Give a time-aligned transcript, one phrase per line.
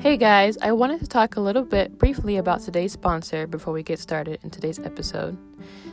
[0.00, 3.82] Hey guys, I wanted to talk a little bit briefly about today's sponsor before we
[3.82, 5.36] get started in today's episode.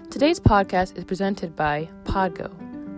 [0.10, 2.50] Today's podcast is presented by Podgo.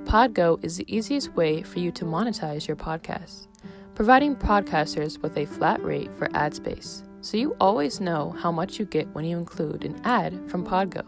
[0.06, 3.48] Podgo is the easiest way for you to monetize your podcast,
[3.96, 8.78] providing podcasters with a flat rate for ad space, so you always know how much
[8.78, 11.04] you get when you include an ad from Podgo.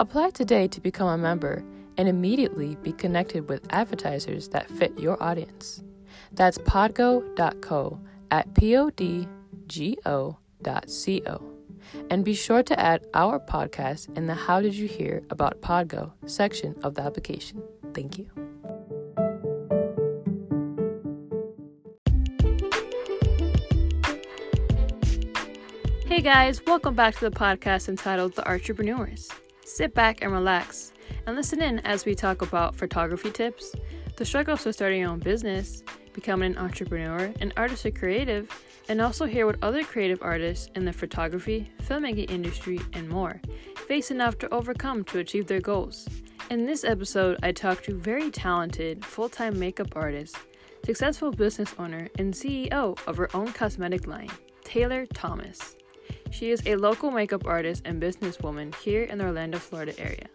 [0.00, 1.64] Apply today to become a member
[1.98, 5.84] and immediately be connected with advertisers that fit your audience.
[6.32, 9.26] That's podgo.co at podgo.co.
[12.10, 16.12] And be sure to add our podcast in the How Did You Hear About Podgo
[16.26, 17.62] section of the application.
[17.94, 18.30] Thank you.
[26.06, 29.30] Hey guys, welcome back to the podcast entitled The Entrepreneurs.
[29.64, 30.92] Sit back and relax
[31.26, 33.74] and listen in as we talk about photography tips,
[34.16, 38.50] the struggles of starting your own business, becoming an entrepreneur, an artist or creative,
[38.88, 43.40] and also hear what other creative artists in the photography, filmmaking industry, and more
[43.86, 46.08] face enough to overcome to achieve their goals.
[46.50, 50.36] In this episode, I talk to very talented full time makeup artist,
[50.84, 54.30] successful business owner, and CEO of her own cosmetic line,
[54.64, 55.76] Taylor Thomas.
[56.30, 60.28] She is a local makeup artist and businesswoman here in the Orlando, Florida area.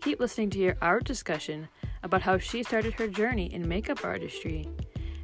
[0.00, 1.68] Keep listening to hear our discussion
[2.02, 4.68] about how she started her journey in makeup artistry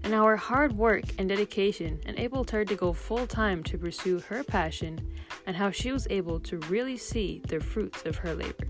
[0.05, 4.43] and our hard work and dedication enabled her to go full time to pursue her
[4.43, 4.99] passion
[5.47, 8.67] and how she was able to really see the fruits of her labor.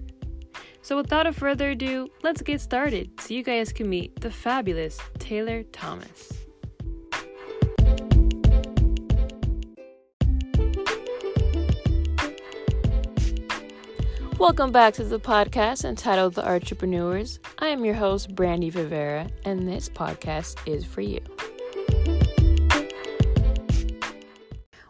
[0.82, 5.62] So, without further ado, let's get started so you guys can meet the fabulous Taylor
[5.62, 6.41] Thomas.
[14.42, 17.38] Welcome back to the podcast entitled The Entrepreneurs.
[17.60, 21.20] I am your host, Brandy Vivera, and this podcast is for you.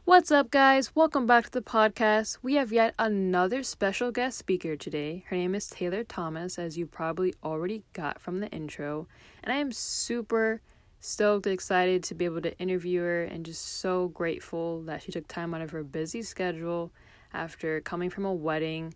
[0.05, 0.97] What's up, guys?
[0.97, 2.39] Welcome back to the podcast.
[2.41, 5.27] We have yet another special guest speaker today.
[5.29, 9.07] Her name is Taylor Thomas, as you probably already got from the intro,
[9.45, 10.63] and I am super
[10.99, 15.29] stoked excited to be able to interview her and just so grateful that she took
[15.29, 16.91] time out of her busy schedule
[17.35, 18.95] after coming from a wedding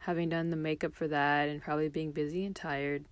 [0.00, 3.04] having done the makeup for that and probably being busy and tired,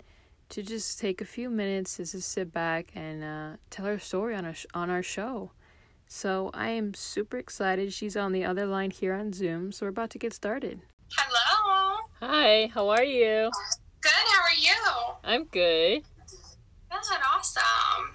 [0.50, 4.34] to just take a few minutes to just sit back and uh, tell her story
[4.34, 5.50] on, a sh- on our show.
[6.06, 7.92] So I am super excited.
[7.92, 10.80] She's on the other line here on Zoom, so we're about to get started.
[11.12, 11.98] Hello.
[12.20, 13.50] Hi, how are you?
[14.00, 15.14] Good, how are you?
[15.24, 16.04] I'm good.
[16.90, 18.14] Good, awesome.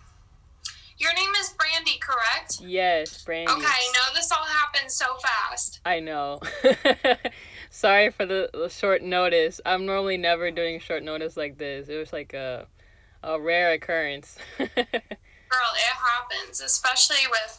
[0.97, 2.59] Your name is Brandy, correct?
[2.61, 3.51] Yes, Brandy.
[3.51, 5.79] Okay, I know this all happened so fast.
[5.85, 6.39] I know.
[7.79, 9.61] Sorry for the, the short notice.
[9.65, 11.87] I'm normally never doing short notice like this.
[11.87, 12.67] It was like a
[13.23, 14.37] a rare occurrence.
[14.57, 17.57] Girl, it happens, especially with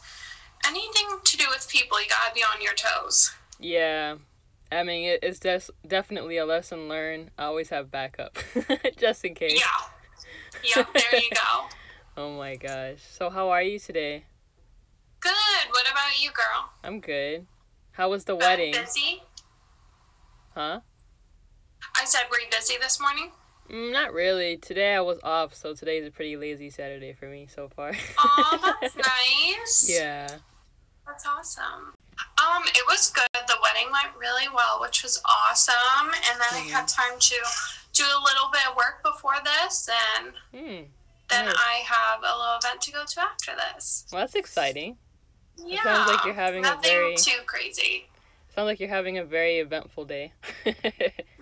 [0.67, 1.99] anything to do with people.
[2.03, 3.33] You gotta be on your toes.
[3.59, 4.17] Yeah.
[4.71, 7.31] I mean, it, it's just definitely a lesson learned.
[7.39, 8.37] I always have backup,
[8.99, 9.59] just in case.
[9.59, 10.77] Yeah.
[10.77, 11.65] Yep, there you go.
[12.19, 12.99] oh my gosh.
[13.11, 14.25] So, how are you today?
[15.21, 15.33] Good.
[15.71, 16.73] What about you, girl?
[16.85, 17.47] I'm good.
[17.93, 18.73] How was the wedding?
[18.73, 19.23] Busy?
[20.55, 20.81] Huh?
[22.01, 23.31] I said, were you busy this morning?
[23.71, 24.57] Mm, not really.
[24.57, 27.93] Today I was off, so today's a pretty lazy Saturday for me so far.
[28.19, 28.97] Oh, that's
[29.57, 29.89] nice.
[29.89, 30.29] yeah.
[31.07, 31.95] That's awesome.
[32.39, 33.27] Um, it was good.
[33.33, 36.07] The wedding went really well, which was awesome.
[36.31, 37.35] And then I had time to
[37.93, 39.89] do a little bit of work before this,
[40.19, 40.83] and Hmm.
[41.29, 41.55] then Nice.
[41.57, 44.07] I have a little event to go to after this.
[44.13, 44.99] Well, that's exciting.
[45.57, 48.09] Yeah, sounds like you're having a nothing very- too crazy.
[48.55, 50.33] Sounds like you're having a very eventful day.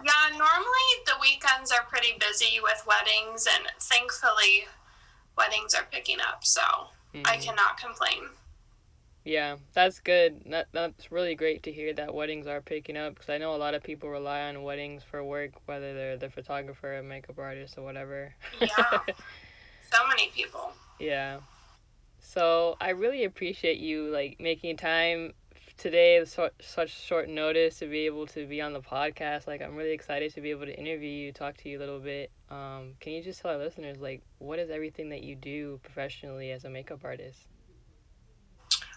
[0.04, 4.66] Yeah, normally the weekends are pretty busy with weddings, and thankfully,
[5.36, 6.60] weddings are picking up, so
[7.24, 7.42] I Mhm.
[7.42, 8.30] cannot complain.
[9.24, 10.44] Yeah, that's good.
[10.46, 13.58] That that's really great to hear that weddings are picking up because I know a
[13.58, 17.76] lot of people rely on weddings for work, whether they're the photographer, a makeup artist,
[17.76, 18.32] or whatever.
[18.60, 19.00] Yeah,
[19.92, 20.72] so many people.
[21.00, 21.40] Yeah.
[22.20, 25.34] So I really appreciate you like making time
[25.78, 29.46] today, such short notice to be able to be on the podcast.
[29.46, 32.00] Like I'm really excited to be able to interview you, talk to you a little
[32.00, 32.30] bit.
[32.50, 36.50] Um, can you just tell our listeners like what is everything that you do professionally
[36.50, 37.46] as a makeup artist?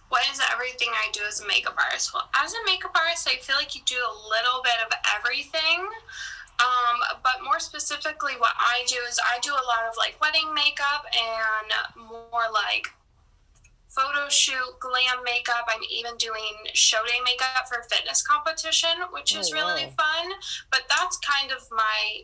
[0.09, 2.13] What is everything I do as a makeup artist?
[2.13, 5.87] Well, as a makeup artist, I feel like you do a little bit of everything.
[6.59, 10.53] Um, but more specifically, what I do is I do a lot of like wedding
[10.53, 12.91] makeup and more like
[13.95, 15.65] photo shoot, glam makeup.
[15.67, 20.31] I'm even doing show day makeup for fitness competition, which is Oh, really fun.
[20.71, 22.23] But that's kind of my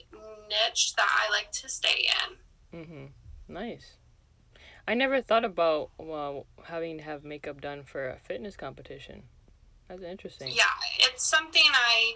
[0.49, 2.07] niche that I like to stay
[2.73, 2.79] in.
[2.79, 3.05] Mm-hmm.
[3.53, 3.93] Nice.
[4.87, 9.23] I never thought about well having to have makeup done for a fitness competition.
[9.89, 10.51] That's interesting.
[10.53, 10.63] Yeah,
[10.99, 12.13] it's something I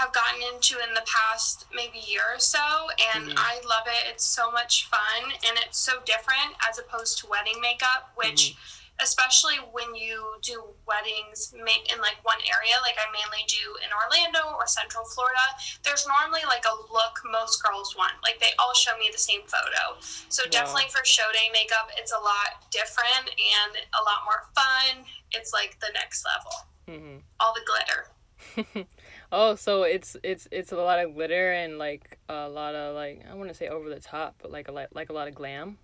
[0.00, 3.34] have gotten into in the past maybe year or so and Mhm.
[3.36, 4.02] I love it.
[4.10, 8.54] It's so much fun and it's so different as opposed to wedding makeup, which
[9.02, 10.56] especially when you do
[10.86, 15.46] weddings ma- in like one area like I mainly do in Orlando or Central Florida,
[15.84, 18.12] there's normally like a look most girls want.
[18.22, 19.98] Like they all show me the same photo.
[20.28, 23.26] So definitely for show day makeup, it's a lot different
[23.56, 25.04] and a lot more fun.
[25.32, 26.54] It's like the next level.
[26.88, 28.86] hmm All the glitter.
[29.32, 33.24] oh, so it's it's it's a lot of glitter and like a lot of like
[33.30, 35.34] I want to say over the top, but like a lot like a lot of
[35.34, 35.78] glam.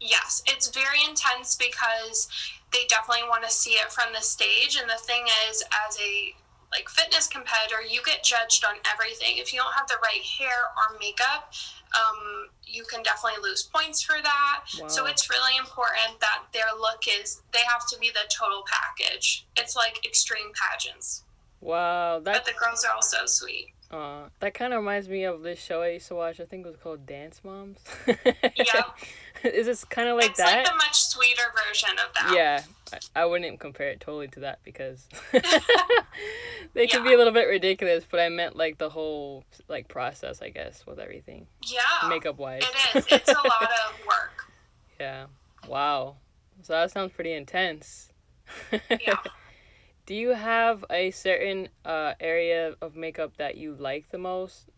[0.00, 2.28] Yes, it's very intense because
[2.72, 4.76] they definitely want to see it from the stage.
[4.78, 6.34] And the thing is, as a
[6.72, 9.38] like fitness competitor, you get judged on everything.
[9.38, 11.52] If you don't have the right hair or makeup,
[11.94, 14.64] um, you can definitely lose points for that.
[14.88, 19.46] So it's really important that their look is they have to be the total package.
[19.56, 21.22] It's like extreme pageants,
[21.60, 22.32] Wow, that.
[22.34, 23.68] but the girls are all so sweet.
[23.90, 26.40] uh that kind of reminds me of this show I used to watch.
[26.40, 27.78] I think it was called Dance Moms.
[28.06, 28.98] Yep.
[29.44, 30.60] Is this kind of like it's that?
[30.60, 32.32] It's like the much sweeter version of that.
[32.34, 32.62] Yeah,
[33.14, 35.06] I, I wouldn't compare it totally to that because
[36.74, 38.04] they can be a little bit ridiculous.
[38.10, 42.08] But I meant like the whole like process, I guess, with everything, Yeah.
[42.08, 42.62] makeup wise.
[42.94, 43.06] It is.
[43.10, 44.50] It's a lot of work.
[44.98, 45.26] yeah.
[45.68, 46.16] Wow.
[46.62, 48.08] So that sounds pretty intense.
[48.90, 49.16] Yeah.
[50.06, 54.68] Do you have a certain uh, area of makeup that you like the most?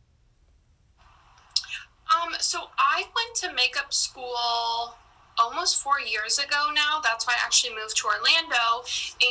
[2.06, 4.94] Um, so I went to makeup school
[5.38, 7.00] almost four years ago now.
[7.02, 8.84] That's why I actually moved to Orlando.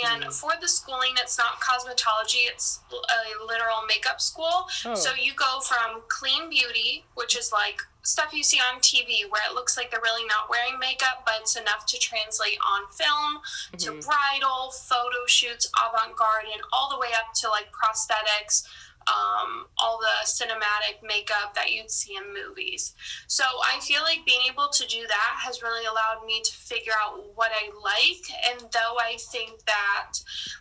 [0.05, 0.33] And Mhm.
[0.39, 4.69] for the schooling, it's not cosmetology, it's a literal makeup school.
[4.85, 9.25] Oh, So you go from clean beauty, which is like stuff you see on TV
[9.29, 12.87] where it looks like they're really not wearing makeup, but it's enough to translate on
[12.91, 13.41] film,
[13.79, 14.05] to mhm.
[14.05, 18.63] bridal, photo shoots, avant garde, and all the way up to like prosthetics,
[19.07, 22.95] um, all the cinematic makeup that you'd see in movies.
[23.27, 26.93] So I feel like being able to do that has really allowed me to figure
[27.03, 28.25] out what I like.
[28.49, 30.13] And though I think that,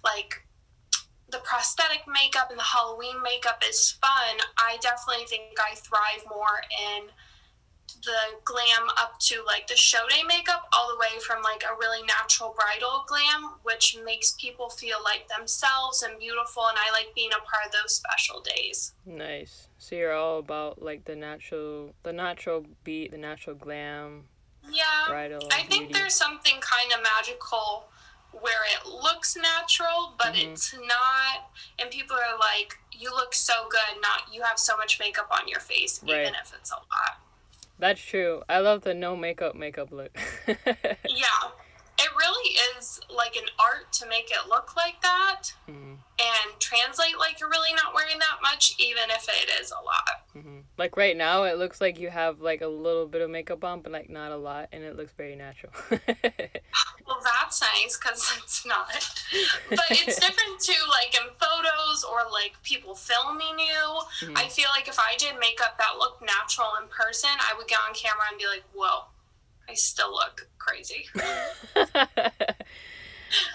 [0.05, 0.45] like,
[1.31, 6.61] the prosthetic makeup and the Halloween makeup is fun, I definitely think I thrive more
[6.71, 7.09] in
[8.03, 11.75] the glam up to like the show day makeup all the way from like a
[11.79, 17.15] really natural bridal glam which makes people feel like themselves and beautiful and i like
[17.15, 19.69] being a part of those special days Nice.
[19.79, 24.25] So you're all about like the natural, the natural beat, the natural glam,
[24.71, 25.49] yeah bridal.
[25.53, 25.93] i think beauty.
[25.93, 27.85] there's something kind of magical
[28.33, 30.53] where it looks natural but Mhm.
[30.53, 34.99] it's not and people are like you look so good not you have so much
[34.99, 36.21] makeup on your face Right.
[36.23, 37.21] even if it's a lot
[37.79, 38.43] That's true.
[38.49, 40.17] I love the no makeup makeup look.
[41.09, 41.27] yeah
[41.99, 47.19] it really is like an art to make it look like that Mhm, and translate
[47.19, 50.27] like you're really not wearing that much, even if it is a lot.
[50.37, 50.63] mhm.
[50.77, 53.81] Like right now, it looks like you have like a little bit of makeup on,
[53.81, 55.73] but like not a lot, and it looks very natural.
[57.07, 58.89] Well, that's nice because it's not.
[59.69, 64.01] But it's different too, like in photos or like people filming you.
[64.23, 64.37] Mhm.
[64.39, 67.79] I feel like if I did makeup that looked natural in person, I would get
[67.87, 69.05] on camera and be like, whoa,
[69.69, 71.07] I still look crazy.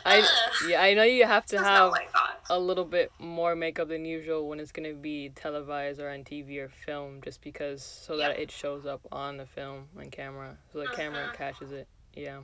[0.05, 0.21] I
[0.67, 2.39] yeah, I know you have to have not what I thought.
[2.49, 6.59] a little bit more makeup than usual when it's gonna be televised or on TV
[6.59, 10.79] or film, just because so that it shows up on the film and camera, so
[10.79, 11.33] the camera Mhm.
[11.33, 11.87] catches it.
[12.13, 12.41] Yeah,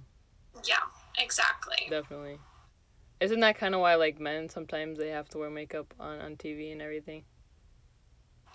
[0.66, 0.78] Yeah,
[1.18, 1.88] exactly.
[1.90, 2.40] definitely.
[3.20, 6.36] Isn't that kind of why like men sometimes they have to wear makeup on on
[6.36, 7.24] TV and everything?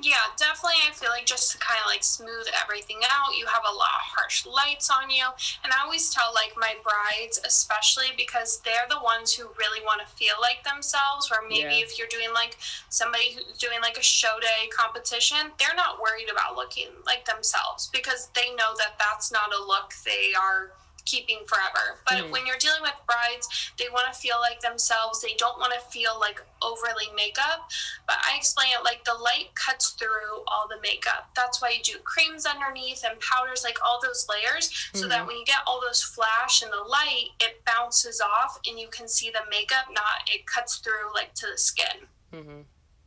[0.02, 0.80] Yeah, definitely.
[0.88, 3.92] I feel like just to kind of like smooth everything out, you have a lot
[4.00, 5.26] of harsh lights on you.
[5.62, 10.00] And I always tell like my brides, especially because they're the ones who really want
[10.00, 11.30] to feel like themselves.
[11.30, 11.84] Or maybe Yeah.
[11.84, 12.56] if you're doing like
[12.88, 17.88] somebody who's doing like a show day competition, they're not worried about looking like themselves
[17.92, 20.72] because they know that that's not a look they are
[21.06, 21.98] keeping forever.
[22.06, 22.30] But Mhm.
[22.30, 25.20] when you're dealing with brides, they want to feel like themselves.
[25.20, 27.68] They don't want to feel like overly makeup.
[28.06, 31.30] But I explain it like the light cuts through all the makeup.
[31.36, 35.26] That's why you do creams underneath and powders, like all those layers, so that Mhm.
[35.26, 39.08] when you get all those flash and the light, it bounces off and you can
[39.08, 42.08] see the makeup, not it cuts through like to the skin.
[42.32, 42.62] hmm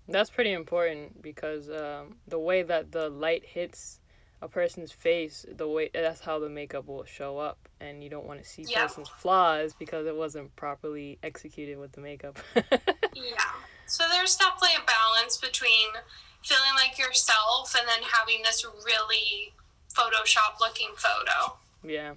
[0.07, 3.99] That's pretty important because um, the way that the light hits
[4.43, 8.25] a person's face, the way that's how the makeup will show up, and you don't
[8.27, 8.81] want to see Yeah.
[8.85, 12.37] person's flaws because it wasn't properly executed with the makeup.
[13.15, 13.51] Yeah.
[13.85, 15.89] So there's definitely a balance between
[16.41, 19.53] feeling like yourself and then having this really
[19.93, 21.57] Photoshop looking photo.
[21.83, 22.15] yeah,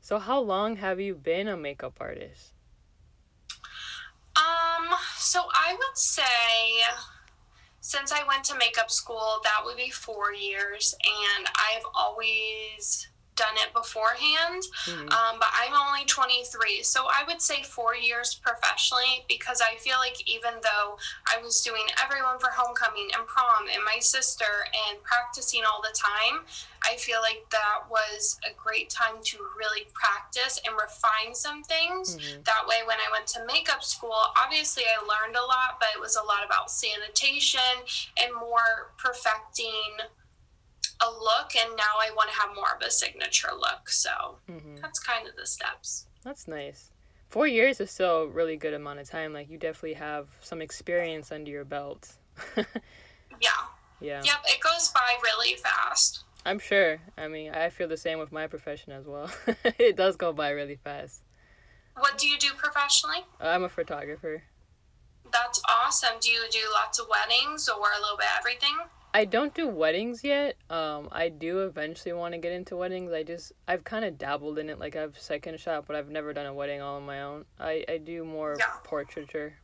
[0.00, 2.50] So, how long have you been a makeup artist?
[4.36, 6.82] Um, so I would say
[7.88, 13.54] since I went to makeup school, that would be four years, and I've always done
[13.62, 15.08] it beforehand, mm-hmm.
[15.14, 16.82] um, but I'm only 23.
[16.82, 20.98] So I would say four years professionally because I feel like even though
[21.30, 25.94] I was doing everyone for homecoming and prom and my sister and practicing all the
[25.94, 26.42] time,
[26.82, 32.16] I feel like that was a great time to really practice and refine some things.
[32.16, 32.42] Mm-hmm.
[32.42, 36.00] That way, when I went to makeup school, obviously I learned a lot, but it
[36.00, 37.86] was a lot about sanitation
[38.18, 40.02] and more perfecting
[41.00, 43.88] a look and now I want to have more of a signature look.
[43.88, 44.76] So mm-hmm.
[44.80, 46.06] that's kind of the steps.
[46.24, 46.90] That's nice.
[47.28, 49.32] Four years is still a really good amount of time.
[49.32, 52.12] Like you definitely have some experience under your belt.
[52.56, 52.64] yeah.
[54.00, 54.22] Yeah.
[54.24, 56.24] Yep, it goes by really fast.
[56.46, 56.98] I'm sure.
[57.16, 59.30] I mean, I feel the same with my profession as well.
[59.64, 61.22] it does go by really fast.
[61.96, 63.24] What do you do professionally?
[63.40, 64.44] I'm a photographer.
[65.32, 66.16] That's awesome.
[66.20, 68.76] Do you do lots of weddings or a little bit of everything?
[69.14, 70.56] I don't do weddings yet.
[70.68, 73.12] Um, I do eventually want to get into weddings.
[73.12, 74.78] I just I've kind of dabbled in it.
[74.78, 77.44] Like I've second shot, but I've never done a wedding all on my own.
[77.58, 78.66] I I do more yeah.
[78.84, 79.54] portraiture,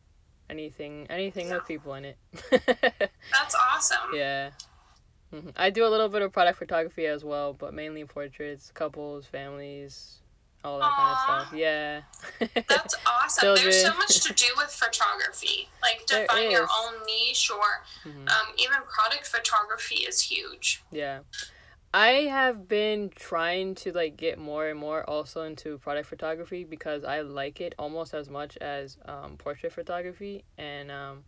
[0.49, 1.57] anything anything yeah.
[1.57, 2.17] with people in it.
[2.51, 4.15] That's awesome.
[4.15, 4.51] Yeah.
[5.33, 5.51] Mm-hmm.
[5.57, 10.21] I do a little bit of product photography as well, but mainly portraits, couples, families,
[10.65, 10.97] all that Aww.
[10.97, 11.59] kind of stuff.
[11.59, 12.01] Yeah.
[12.69, 13.55] That's awesome.
[13.57, 15.69] There's so much to do with photography.
[15.83, 16.53] Like to there find is.
[16.53, 18.29] your own niche or mm-hmm.
[18.29, 20.83] um, even product photography is huge.
[20.91, 21.21] Yeah.
[21.93, 27.05] I have been trying to like get more and more also into product photography because
[27.05, 31.23] I like it almost as much as um, portrait photography and um,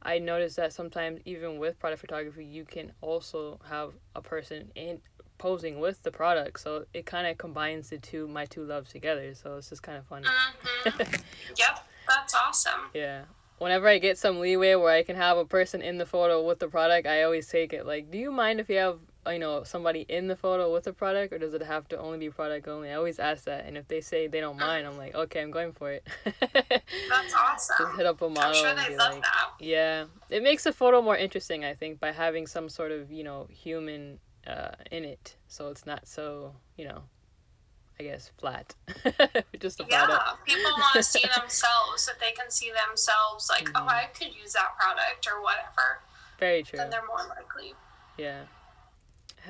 [0.00, 5.00] I noticed that sometimes even with product photography you can also have a person in
[5.38, 9.34] posing with the product so it kind of combines the two my two loves together
[9.34, 11.14] so it's just kind of fun mm-hmm.
[11.58, 12.80] yep that's awesome.
[12.94, 13.22] Yeah.
[13.58, 16.58] Whenever i get some leeway where i can have a person in the photo with
[16.58, 19.62] the product i always take it like do you mind if you have you know
[19.64, 22.68] somebody in the photo with the product or does it have to only be product
[22.68, 22.90] only?
[22.90, 25.50] I always ask that and if they say they don't mind i'm like okay i'm
[25.50, 26.06] going for it.
[26.24, 27.76] That's awesome.
[27.86, 29.50] Just hit up a model sure and be like that.
[29.58, 30.04] yeah.
[30.28, 33.48] It makes the photo more interesting i think by having some sort of you know
[33.50, 37.02] human uh, in it, so it's not so you know,
[37.98, 38.74] I guess flat.
[39.60, 40.06] Just yeah,
[40.44, 42.08] people want to see themselves.
[42.12, 43.88] If they can see themselves, like, oh, mm-hmm.
[43.88, 46.00] oh, I could use that product or whatever.
[46.38, 46.78] Very true.
[46.78, 47.72] Then they're more likely.
[48.18, 48.42] Yeah,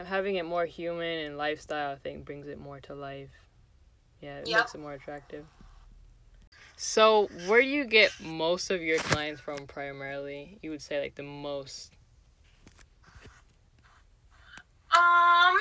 [0.05, 3.31] having it more human and lifestyle, I think, brings it more to life.
[4.21, 4.61] Yeah, it yep.
[4.61, 5.45] makes it more attractive.
[6.77, 10.59] So, where do you get most of your clients from primarily?
[10.63, 11.96] You would say like the most
[14.97, 15.55] um,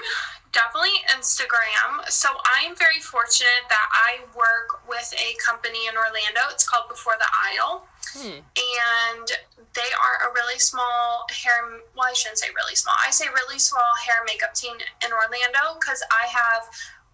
[0.52, 2.08] definitely Instagram.
[2.08, 6.48] So I'm very fortunate that I work with a company in Orlando.
[6.52, 7.88] It's called Before the Aisle.
[8.16, 8.40] Hmm.
[8.40, 9.28] And
[9.76, 12.96] they are a really small hair, well, I shouldn't say really small.
[13.06, 16.64] I say really small hair makeup team in Orlando because I have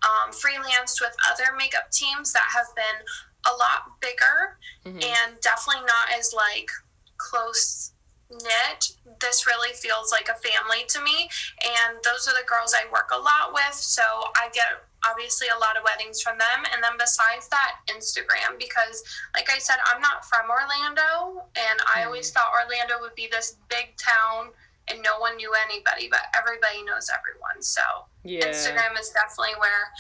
[0.06, 3.02] um, freelanced with other makeup teams that have been
[3.50, 5.02] a lot bigger mm-hmm.
[5.02, 6.70] and definitely not as like
[7.18, 7.94] close
[8.32, 11.30] knit, this really feels like a family to me.
[11.62, 13.74] And those are the girls I work a lot with.
[13.76, 14.02] So
[14.36, 16.66] I get obviously a lot of weddings from them.
[16.74, 19.04] And then besides that, Instagram, because
[19.36, 21.46] like I said, I'm not from Orlando.
[21.58, 22.34] And I always mm.
[22.34, 24.54] thought Orlando would be this big town
[24.88, 27.62] and no one knew anybody, but everybody knows everyone.
[27.62, 27.82] So
[28.24, 28.46] yeah.
[28.46, 29.92] Instagram is definitely where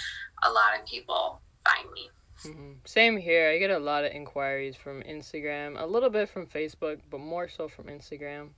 [0.43, 2.09] a lot of people find me.
[2.45, 2.71] Mm-hmm.
[2.85, 3.49] Same here.
[3.49, 7.47] I get a lot of inquiries from Instagram, a little bit from Facebook, but more
[7.47, 8.49] so from Instagram.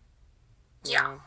[0.84, 1.18] Yeah.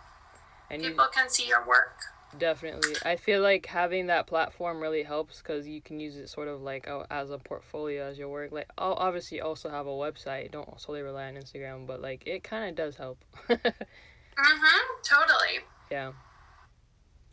[0.70, 1.98] And people you, can see your work.
[2.36, 2.96] Definitely.
[3.04, 6.60] I feel like having that platform really helps because you can use it sort of
[6.60, 8.52] like oh, as a portfolio as your work.
[8.52, 10.50] Like, I'll obviously also have a website.
[10.50, 13.24] Don't solely rely on Instagram, but like it kind of does help.
[13.48, 15.02] mm-hmm.
[15.02, 15.60] Totally.
[15.90, 16.12] Yeah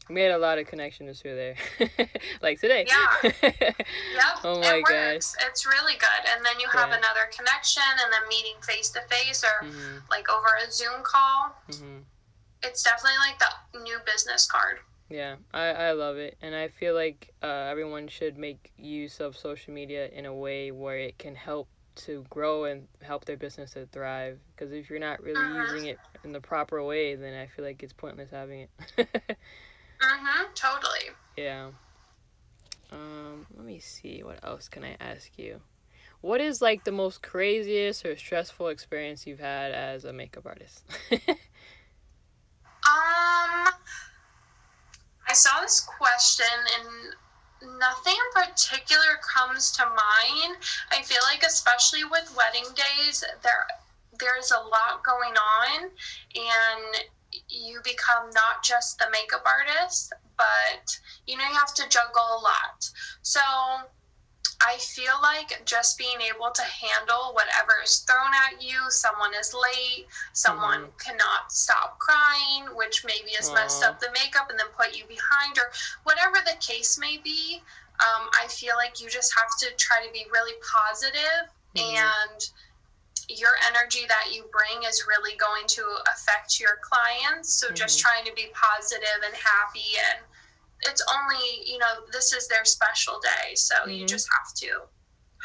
[0.10, 1.56] made a lot of connections through there
[2.42, 3.64] like today yeah yep
[4.44, 5.36] oh my it works.
[5.36, 6.98] gosh it's really good and then you have yeah.
[6.98, 9.98] another connection and then meeting face to face or mm-hmm.
[10.10, 12.00] like over a zoom call mm-hmm.
[12.62, 14.80] it's definitely like the new business card
[15.10, 19.38] yeah i i love it and i feel like uh, everyone should make use of
[19.38, 23.72] social media in a way where it can help to grow and help their business
[23.72, 25.74] to thrive because if you're not really uh-huh.
[25.74, 28.68] using it in the proper way then i feel like it's pointless having
[28.98, 29.08] it
[30.04, 30.54] Mm-hmm.
[30.54, 31.16] Totally.
[31.38, 31.70] Yeah.
[32.92, 34.22] Um, let me see.
[34.24, 35.62] What else can I ask you?
[36.22, 40.84] What is like the most craziest or stressful experience you've had as a makeup artist?
[41.12, 41.20] um,
[42.86, 43.72] I
[45.34, 46.46] saw this question
[46.80, 50.58] and nothing in particular comes to mind.
[50.92, 53.66] I feel like especially with wedding days, there
[54.20, 55.90] there's a lot going on
[56.36, 57.04] and
[57.50, 62.42] you become not just the makeup artist, but you know you have to juggle a
[62.42, 62.90] lot.
[63.22, 63.42] So
[64.66, 69.54] I feel like just being able to handle whatever is thrown at you, someone is
[69.54, 70.98] late, someone mm-hmm.
[71.04, 73.56] cannot stop crying, which maybe has Aww.
[73.56, 75.72] messed up the makeup and then put you behind, or
[76.04, 77.62] whatever the case may be.
[78.00, 81.98] Um, I feel like you just have to try to be really positive mm-hmm.
[81.98, 82.50] and
[83.40, 87.54] your energy that you bring is really going to affect your clients.
[87.54, 87.76] So mm-hmm.
[87.76, 90.24] just trying to be positive and happy and
[90.86, 93.56] it's only, you know, this is their special day.
[93.56, 93.92] So mm-hmm.
[93.92, 94.68] you just have to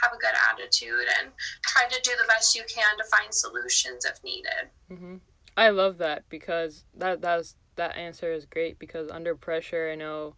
[0.03, 4.05] have a good attitude and try to do the best you can to find solutions
[4.05, 4.71] if needed.
[4.91, 5.17] Mm-hmm.
[5.57, 10.35] I love that because that that's that answer is great because under pressure, I know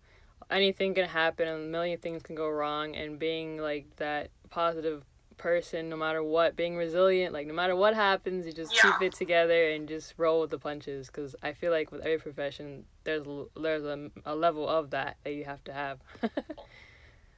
[0.51, 5.05] anything can happen and a million things can go wrong and being like that positive
[5.41, 8.83] person no matter what being resilient like no matter what happens you just yeah.
[8.83, 12.19] keep it together and just roll with the punches because i feel like with every
[12.19, 13.25] profession there's
[13.57, 15.99] there's a, a level of that that you have to have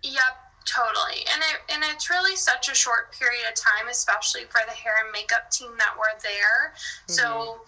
[0.03, 4.61] yep totally and it and it's really such a short period of time especially for
[4.67, 7.13] the hair and makeup team that were there mm-hmm.
[7.13, 7.61] so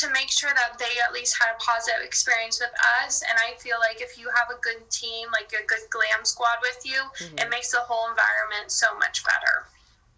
[0.00, 2.72] to make sure that they at least had a positive experience with
[3.04, 3.22] us.
[3.22, 6.58] And I feel like if you have a good team, like a good glam squad
[6.62, 7.38] with you, mm-hmm.
[7.38, 9.66] it makes the whole environment so much better.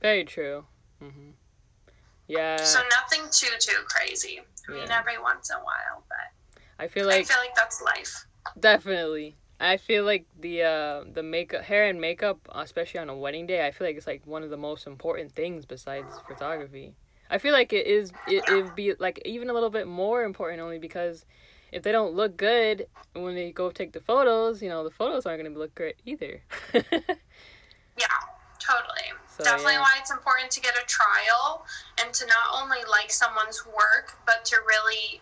[0.00, 0.64] Very true.
[1.02, 1.30] Mm-hmm.
[2.28, 2.56] Yeah.
[2.62, 4.40] So nothing too too crazy.
[4.68, 4.80] I yeah.
[4.80, 8.26] mean, every once in a while, but I feel like I feel like that's life.
[8.58, 9.36] Definitely.
[9.58, 13.66] I feel like the uh, the makeup, hair and makeup, especially on a wedding day,
[13.66, 16.94] I feel like it's like one of the most important things besides photography.
[17.30, 20.60] I feel like it is it would be like even a little bit more important
[20.60, 21.24] only because
[21.72, 25.26] if they don't look good when they go take the photos, you know, the photos
[25.26, 26.42] aren't going to look great either.
[26.74, 28.18] yeah,
[28.58, 29.14] totally.
[29.28, 29.80] So, Definitely yeah.
[29.80, 31.64] why it's important to get a trial
[32.02, 35.20] and to not only like someone's work, but to really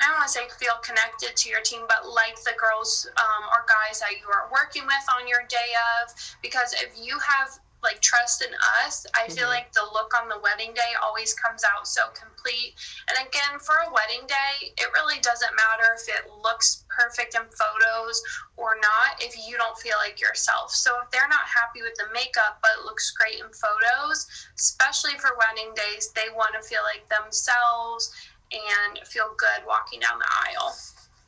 [0.00, 3.48] I don't want to say feel connected to your team, but like the girls um,
[3.48, 6.12] or guys that you are working with on your day of.
[6.42, 8.52] Because if you have like trust in
[8.84, 9.62] us, I feel mm-hmm.
[9.62, 12.74] like the look on the wedding day always comes out so complete.
[13.08, 17.42] And again, for a wedding day, it really doesn't matter if it looks perfect in
[17.52, 18.22] photos
[18.56, 20.70] or not if you don't feel like yourself.
[20.70, 25.18] So if they're not happy with the makeup but it looks great in photos, especially
[25.18, 28.12] for wedding days, they want to feel like themselves
[28.52, 30.74] and feel good walking down the aisle.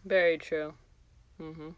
[0.05, 0.75] Very true.
[1.41, 1.75] Mhm.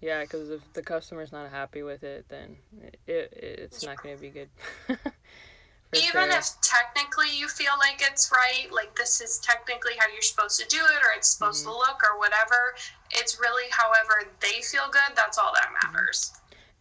[0.00, 4.14] Yeah, because if the customer's not happy with it, then it, it it's not going
[4.14, 4.48] to be good.
[5.94, 6.38] Even sure.
[6.38, 10.68] if technically you feel like it's right, like this is technically how you're supposed to
[10.68, 11.72] do it, or it's supposed mm-hmm.
[11.72, 12.74] to look, or whatever,
[13.10, 15.16] it's really however they feel good.
[15.16, 15.94] That's all that mm-hmm.
[15.94, 16.32] matters.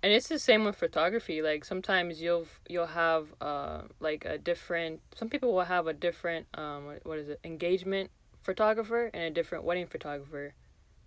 [0.04, 1.42] And it's the same with photography.
[1.42, 5.00] Like sometimes you'll you'll have uh like a different.
[5.16, 9.30] Some people will have a different um what, what is it engagement photographer and a
[9.30, 10.54] different wedding photographer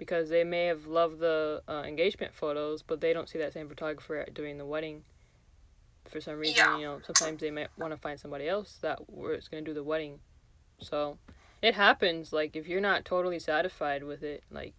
[0.01, 3.69] because they may have loved the uh, engagement photos, but they don't see that same
[3.69, 5.03] photographer doing the wedding.
[6.09, 6.79] For some reason, yeah.
[6.79, 9.75] you know, sometimes they might want to find somebody else that was going to do
[9.75, 10.21] the wedding.
[10.81, 11.19] So,
[11.61, 12.33] it happens.
[12.33, 14.73] Like, if you're not totally satisfied with it, like,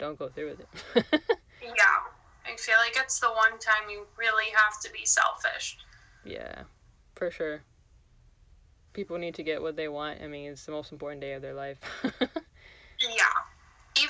[0.00, 1.04] don't go through with it.
[1.62, 1.70] yeah.
[2.44, 5.78] I feel like it's the one time you really have to be selfish.
[6.24, 6.62] Yeah,
[7.14, 7.62] for sure.
[8.92, 10.20] People need to get what they want.
[10.20, 11.78] I mean, it's the most important day of their life.
[13.00, 13.31] yeah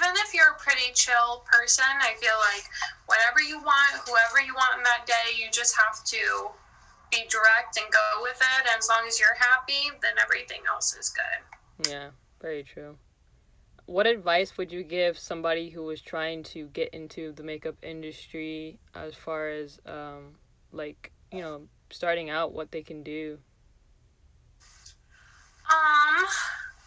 [0.03, 2.65] even if you're a pretty chill person, I feel like
[3.07, 6.51] whatever you want, whoever you want in that day, you just have to
[7.11, 8.67] be direct and go with it.
[8.69, 11.91] And as long as you're happy, then everything else is good.
[11.91, 12.11] Yeah,
[12.41, 12.97] very true.
[13.87, 18.79] What advice would you give somebody who was trying to get into the makeup industry
[18.95, 20.37] as far as, um,
[20.73, 23.38] like, you know, starting out, what they can do?
[25.71, 26.25] Um,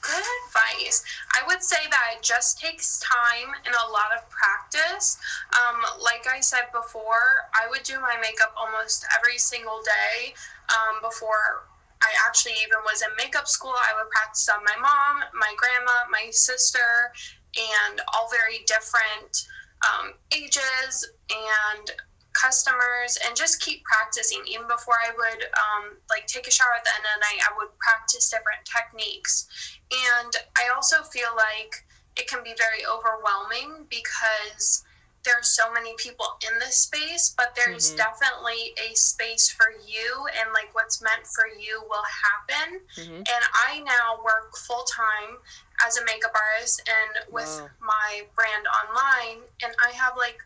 [0.05, 1.03] good advice.
[1.33, 5.17] I would say that it just takes time and a lot of practice.
[5.53, 10.33] Um, like I said before, I would do my makeup almost every single day
[10.69, 11.65] um, before
[12.01, 13.73] I actually even was in makeup school.
[13.73, 17.11] I would practice on my mom, my grandma, my sister,
[17.57, 19.47] and all very different
[19.83, 21.91] um, ages and
[22.35, 26.83] customers and just keep practicing even before i would um, like take a shower at
[26.83, 29.47] the end of the night i would practice different techniques
[29.91, 31.85] and i also feel like
[32.17, 34.83] it can be very overwhelming because
[35.23, 37.97] there's so many people in this space but there's mm-hmm.
[37.97, 43.15] definitely a space for you and like what's meant for you will happen mm-hmm.
[43.15, 45.41] and i now work full-time
[45.85, 47.67] as a makeup artist and with wow.
[47.81, 50.37] my brand online and i have like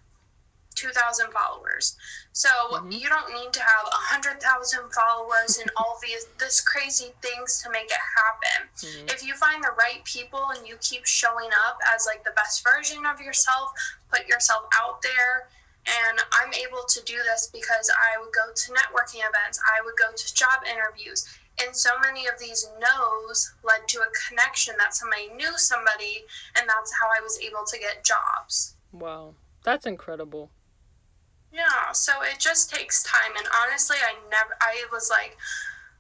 [0.80, 1.98] 2,000 followers.
[2.32, 2.92] So mm-hmm.
[2.92, 3.84] you don't need to have
[4.16, 4.40] 100,000
[4.94, 8.70] followers and all these this crazy things to make it happen.
[8.78, 9.08] Mm-hmm.
[9.10, 12.64] If you find the right people and you keep showing up as like the best
[12.64, 13.74] version of yourself,
[14.12, 15.50] put yourself out there
[15.88, 19.96] and I'm able to do this because I would go to networking events, I would
[19.98, 21.26] go to job interviews.
[21.62, 26.24] And so many of these no's led to a connection that somebody knew somebody,
[26.58, 28.76] and that's how I was able to get jobs.
[28.94, 30.52] Wow, that's incredible.
[31.52, 33.36] Yeah, so it just takes time.
[33.38, 35.38] And honestly, I never, I was like,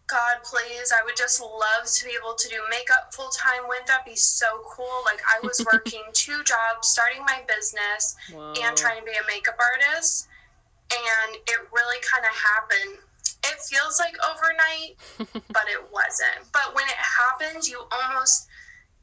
[0.08, 3.68] God, please, I would just love to be able to do makeup full time.
[3.68, 5.02] Wouldn't that be so cool?
[5.06, 8.54] Like, I was working two jobs, starting my business, wow.
[8.62, 10.28] and trying to be a makeup artist.
[10.92, 12.98] And it really kind of happened.
[13.46, 14.98] It feels like overnight,
[15.54, 16.50] but it wasn't.
[16.52, 18.48] But when it happens, you almost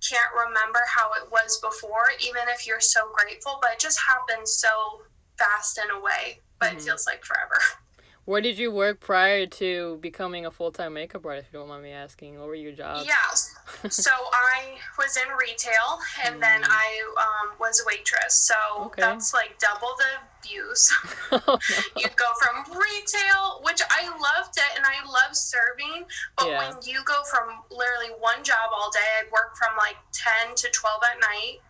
[0.02, 3.58] can't remember how it was before, even if you're so grateful.
[3.62, 5.02] But it just happens so
[5.38, 6.78] fast in a way, but mm-hmm.
[6.78, 7.60] it feels like forever.
[8.26, 11.46] Where did you work prior to becoming a full time makeup artist?
[11.46, 13.06] If you don't mind me asking, what were your jobs?
[13.06, 13.54] Yes,
[13.88, 16.40] so I was in retail, and mm.
[16.40, 18.34] then I um, was a waitress.
[18.34, 18.54] So
[18.86, 19.00] okay.
[19.00, 20.92] that's like double the views.
[21.30, 21.58] oh, no.
[21.96, 26.06] You'd go from retail, which I loved it, and I love serving.
[26.36, 26.74] But yeah.
[26.74, 30.68] when you go from literally one job all day, I'd work from like ten to
[30.72, 31.60] twelve at night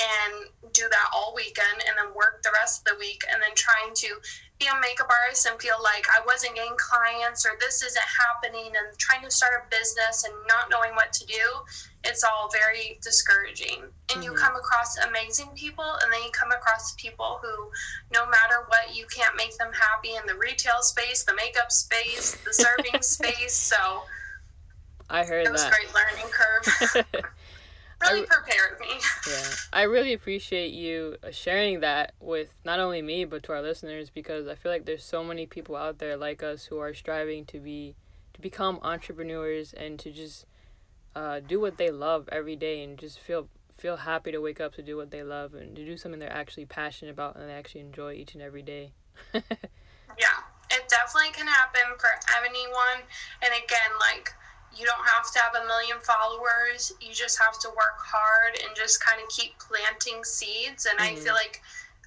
[0.00, 3.54] and do that all weekend and then work the rest of the week and then
[3.54, 4.08] trying to
[4.58, 8.72] be a makeup artist and feel like I wasn't getting clients or this isn't happening
[8.76, 11.44] and trying to start a business and not knowing what to do,
[12.04, 13.80] it's all very discouraging.
[13.80, 14.22] And mm-hmm.
[14.22, 17.70] you come across amazing people and then you come across people who
[18.12, 22.36] no matter what you can't make them happy in the retail space, the makeup space,
[22.44, 23.54] the serving space.
[23.54, 24.02] So
[25.08, 25.72] I heard it was that.
[25.72, 27.24] great learning curve.
[28.02, 28.86] really prepared me.
[29.28, 34.10] yeah, I really appreciate you sharing that with not only me but to our listeners
[34.10, 37.44] because I feel like there's so many people out there like us who are striving
[37.46, 37.96] to be
[38.34, 40.46] to become entrepreneurs and to just
[41.14, 44.74] uh, do what they love every day and just feel feel happy to wake up
[44.74, 47.54] to do what they love and to do something they're actually passionate about and they
[47.54, 48.92] actually enjoy each and every day.
[49.34, 49.42] yeah,
[50.70, 52.10] it definitely can happen for
[52.46, 53.00] anyone.
[53.42, 54.34] And again, like
[54.76, 56.92] you don't have to have a million followers.
[57.00, 60.86] You just have to work hard and just kind of keep planting seeds.
[60.86, 61.16] And mm-hmm.
[61.16, 61.60] I feel like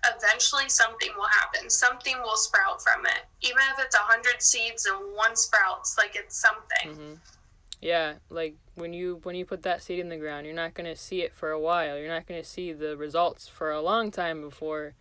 [0.06, 1.70] eventually something will happen.
[1.70, 3.26] Something will sprout from it.
[3.42, 6.92] Even if it's a hundred seeds and one sprouts, like it's something.
[6.92, 7.14] Mm-hmm.
[7.82, 10.96] Yeah, like when you when you put that seed in the ground, you're not gonna
[10.96, 11.98] see it for a while.
[11.98, 14.94] You're not gonna see the results for a long time before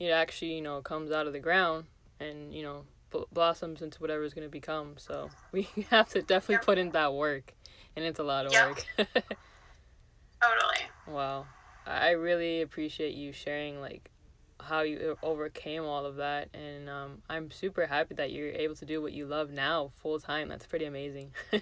[0.00, 1.84] it actually you know comes out of the ground
[2.20, 2.84] and you know
[3.32, 4.94] blossoms into whatever it's going to become.
[4.96, 6.66] So we have to definitely yep.
[6.66, 7.54] put in that work,
[7.96, 8.68] and it's a lot of yep.
[8.68, 8.84] work.
[10.42, 10.84] totally.
[11.06, 11.46] Wow,
[11.86, 14.10] I really appreciate you sharing like
[14.60, 18.86] how you overcame all of that, and um, I'm super happy that you're able to
[18.86, 20.48] do what you love now full time.
[20.48, 21.32] That's pretty amazing.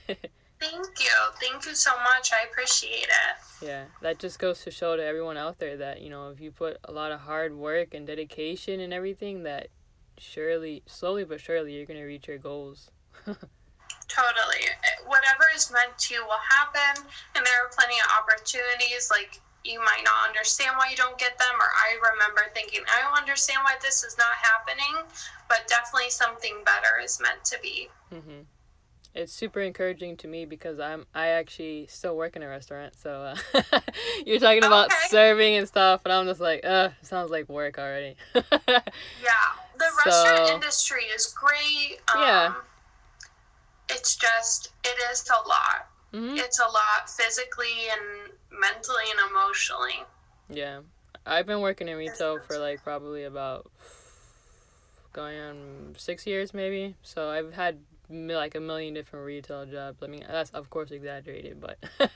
[0.62, 1.10] Thank you.
[1.40, 2.30] Thank you so much.
[2.32, 3.66] I appreciate it.
[3.66, 6.52] Yeah, that just goes to show to everyone out there that, you know, if you
[6.52, 9.68] put a lot of hard work and dedication and everything, that
[10.18, 12.90] surely, slowly but surely, you're gonna reach your goals.
[13.26, 14.64] totally.
[15.06, 19.10] Whatever is meant to you will happen, and there are plenty of opportunities.
[19.10, 23.02] Like you might not understand why you don't get them, or I remember thinking, I
[23.02, 25.06] don't understand why this is not happening,
[25.48, 27.88] but definitely something better is meant to be.
[28.12, 28.42] Mm-hmm
[29.14, 32.94] it's super encouraging to me because I'm I actually still work in a restaurant.
[32.98, 33.60] So uh,
[34.26, 35.08] you're talking about okay.
[35.08, 38.16] serving and stuff, and I'm just like, uh, sounds like work already.
[38.34, 38.40] yeah,
[39.78, 42.00] the so, restaurant industry is great.
[42.14, 42.54] Um, yeah,
[43.90, 45.88] it's just it is a lot.
[46.12, 46.36] Mm-hmm.
[46.36, 50.04] It's a lot physically and mentally and emotionally.
[50.48, 50.80] Yeah,
[51.26, 53.70] I've been working in retail for like probably about
[55.12, 56.94] going on six years maybe.
[57.02, 57.78] So I've had
[58.12, 60.02] like a million different retail jobs.
[60.02, 62.06] I mean, that's of course exaggerated, but yeah.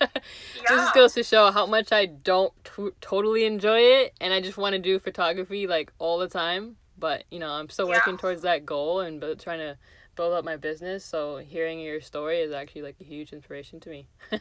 [0.68, 4.58] this goes to show how much I don't t- totally enjoy it, and I just
[4.58, 6.76] want to do photography like all the time.
[6.98, 8.20] But you know, I'm still working yeah.
[8.20, 9.76] towards that goal and trying to
[10.16, 11.04] build up my business.
[11.04, 14.06] So hearing your story is actually like a huge inspiration to me.
[14.32, 14.40] yeah,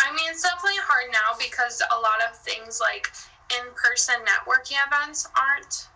[0.00, 3.08] I mean, it's definitely hard now because a lot of things like
[3.50, 5.88] in-person networking events aren't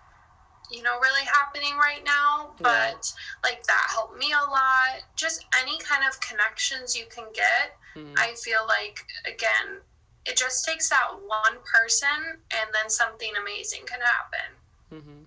[0.71, 3.51] you know really happening right now but yeah.
[3.51, 8.15] like that helped me a lot just any kind of connections you can get mm-hmm.
[8.17, 9.81] i feel like again
[10.27, 15.23] it just takes that one person and then something amazing can happen mm-hmm.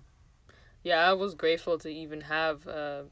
[0.84, 3.02] yeah i was grateful to even have uh,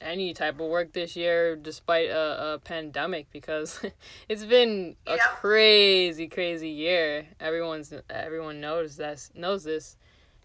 [0.00, 3.80] any type of work this year despite a, a pandemic because
[4.28, 5.22] it's been a yeah.
[5.36, 9.96] crazy crazy year everyone's everyone knows that knows this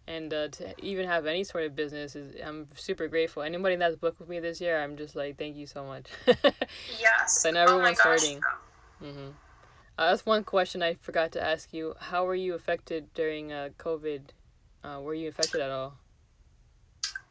[0.08, 3.44] and uh, to even have any sort of business is I'm super grateful.
[3.44, 6.06] Anybody that's booked with me this year, I'm just like thank you so much.
[7.00, 7.46] yes.
[7.46, 8.42] I know everyone's oh hurting.
[9.02, 9.30] Mm-hmm.
[9.98, 11.94] Uh, that's one question I forgot to ask you.
[12.00, 14.22] How were you affected during uh, COVID?
[14.84, 15.94] Uh, were you affected at all?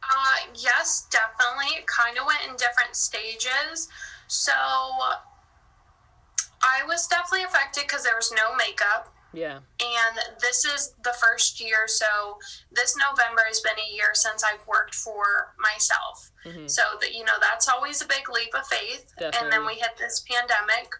[0.01, 1.77] Uh, yes, definitely.
[1.77, 3.89] It kind of went in different stages.
[4.27, 4.51] So
[6.63, 9.12] I was definitely affected because there was no makeup.
[9.33, 9.59] Yeah.
[9.81, 11.87] And this is the first year.
[11.87, 12.37] So
[12.71, 16.31] this November has been a year since I've worked for myself.
[16.45, 16.67] Mm-hmm.
[16.67, 19.13] So that you know that's always a big leap of faith.
[19.17, 19.39] Definitely.
[19.39, 20.91] And then we hit this pandemic.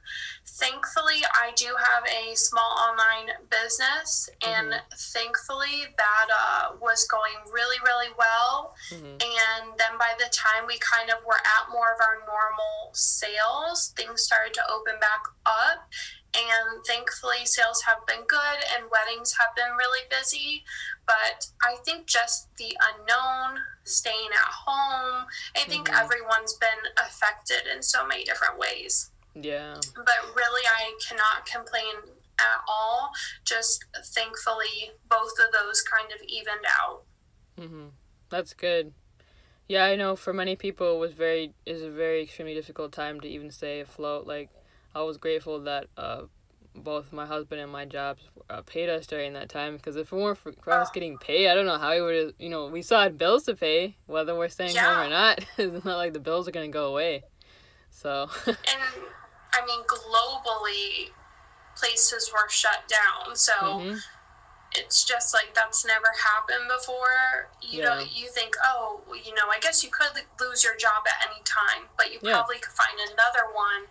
[0.47, 4.95] Thankfully, I do have a small online business, and mm-hmm.
[4.95, 8.73] thankfully that uh, was going really, really well.
[8.89, 9.19] Mm-hmm.
[9.19, 13.93] And then by the time we kind of were at more of our normal sales,
[13.97, 15.89] things started to open back up
[16.35, 20.63] and thankfully sales have been good and weddings have been really busy.
[21.05, 25.25] But i think just the unknown staying at home
[25.57, 26.01] i think mm-hmm.
[26.01, 29.11] everyone's been affected in so many different ways.
[29.35, 29.75] Yeah.
[29.95, 33.11] But really i cannot complain at all.
[33.45, 37.03] Just thankfully both of those kind of evened out.
[37.59, 37.87] Mm-hmm.
[38.29, 38.93] that's good.
[39.67, 43.19] Yeah i know for many people it was very is a very extremely difficult time
[43.19, 44.25] to even stay afloat.
[44.25, 44.49] Like
[44.95, 46.23] I was grateful that uh,
[46.75, 50.15] both my husband and my jobs uh, paid us during that time because if it
[50.15, 52.67] weren't for, for us getting paid, I don't know how we would have, you know,
[52.67, 54.95] we still had bills to pay, whether we're staying yeah.
[54.95, 55.45] home or not.
[55.57, 57.23] it's not like the bills are going to go away.
[57.89, 58.29] So.
[58.47, 58.57] and
[59.53, 61.11] I mean, globally,
[61.75, 63.35] places were shut down.
[63.35, 63.53] So.
[63.53, 63.95] Mm-hmm.
[64.75, 67.51] It's just like that's never happened before.
[67.61, 67.85] You yeah.
[67.85, 71.39] know, you think, oh, you know, I guess you could lose your job at any
[71.45, 72.41] time, but you yeah.
[72.41, 73.85] probably could find another one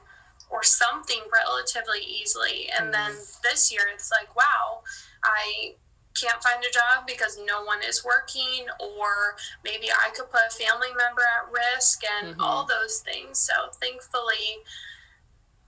[0.53, 2.69] or something relatively easily.
[2.79, 2.93] And mm.
[2.93, 3.13] then
[3.43, 4.83] this year, it's like, wow,
[5.25, 5.75] I
[6.15, 10.51] can't find a job because no one is working, or maybe I could put a
[10.51, 12.43] family member at risk, and mm-hmm.
[12.43, 13.39] all those things.
[13.39, 14.61] So thankfully,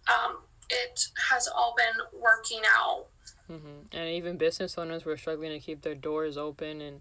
[0.07, 3.07] um, it has all been working out.
[3.51, 3.97] Mm-hmm.
[3.97, 7.01] And even business owners were struggling to keep their doors open, and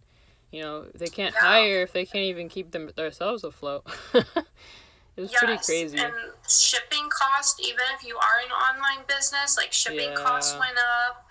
[0.52, 1.42] you know they can't yeah.
[1.42, 3.86] hire if they can't even keep them themselves afloat.
[5.16, 5.98] It was yes, pretty crazy.
[5.98, 6.14] And
[6.48, 10.16] shipping cost, even if you are an online business, like shipping yeah.
[10.16, 11.28] costs went up.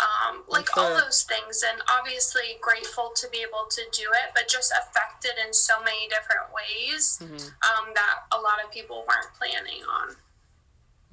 [0.00, 4.48] Um, like all those things, and obviously grateful to be able to do it, but
[4.48, 7.36] just affected in so many different ways mm-hmm.
[7.36, 10.16] um, that a lot of people weren't planning on.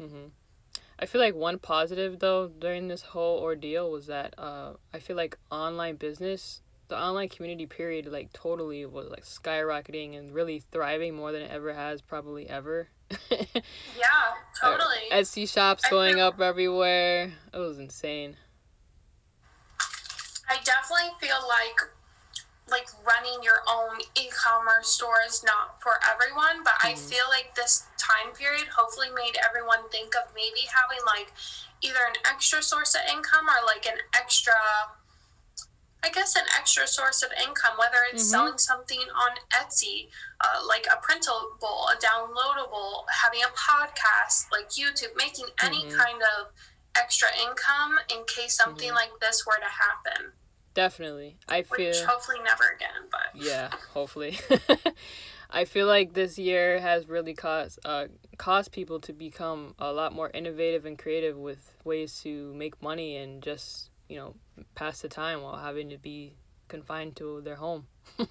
[0.02, 0.28] Mm-hmm.
[1.02, 5.16] I feel like one positive though during this whole ordeal was that uh, I feel
[5.16, 11.16] like online business the online community period like totally was like skyrocketing and really thriving
[11.16, 12.90] more than it ever has probably ever.
[13.32, 15.08] yeah, totally.
[15.10, 17.32] Etsy shops going feel, up everywhere.
[17.54, 18.36] It was insane.
[20.50, 21.80] I definitely feel like
[22.70, 26.88] like running your own e-commerce store is not for everyone, but mm-hmm.
[26.88, 31.32] I feel like this time period hopefully made everyone think of maybe having like
[31.82, 34.54] either an extra source of income or like an extra
[36.04, 38.32] I guess an extra source of income, whether it's mm-hmm.
[38.32, 40.10] selling something on Etsy,
[40.40, 45.98] uh, like a printable, a downloadable, having a podcast, like YouTube, making any mm-hmm.
[45.98, 46.48] kind of
[46.96, 48.96] extra income in case something mm-hmm.
[48.96, 50.32] like this were to happen.
[50.74, 51.88] Definitely, I feel.
[51.88, 53.40] Which hopefully never again, but.
[53.40, 54.40] Yeah, hopefully.
[55.52, 58.06] I feel like this year has really caused uh,
[58.38, 63.18] caused people to become a lot more innovative and creative with ways to make money
[63.18, 64.36] and just you know,
[64.76, 66.34] pass the time while having to be
[66.68, 67.88] confined to their home.
[68.20, 68.28] yeah,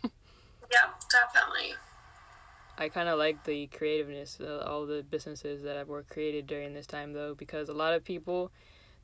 [1.10, 1.74] definitely.
[2.76, 6.86] I kind of like the creativeness of all the businesses that were created during this
[6.86, 8.52] time, though, because a lot of people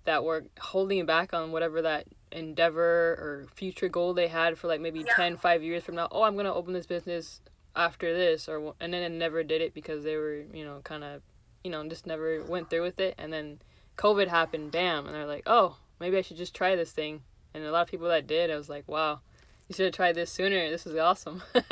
[0.05, 4.81] that were holding back on whatever that endeavor or future goal they had for like
[4.81, 5.15] maybe yeah.
[5.17, 7.41] 10, 5 years from now, oh, I'm going to open this business
[7.75, 11.05] after this, or and then it never did it because they were, you know, kind
[11.05, 11.23] of,
[11.65, 13.15] you know, just never went through with it.
[13.17, 13.61] And then
[13.97, 17.23] COVID happened, bam, and they're like, oh, maybe I should just try this thing.
[17.55, 19.21] And a lot of people that did, I was like, wow,
[19.69, 20.71] you should have tried this sooner.
[20.71, 21.43] This is awesome.
[21.55, 21.65] yep,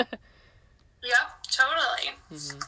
[1.50, 2.14] totally.
[2.32, 2.58] Mm-hmm.